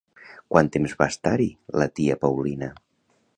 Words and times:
Quant 0.53 0.69
temps 0.75 0.95
va 1.01 1.07
estar-hi 1.13 1.47
la 1.81 1.89
tia 2.01 2.17
Paulina? 2.25 2.71